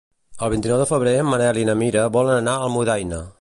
El 0.45 0.51
vint-i-nou 0.53 0.79
de 0.83 0.87
febrer 0.91 1.13
en 1.23 1.29
Manel 1.33 1.61
i 1.65 1.67
na 1.71 1.77
Mira 1.83 2.07
volen 2.17 2.39
anar 2.39 2.57
a 2.63 2.67
Almudaina. 2.71 3.23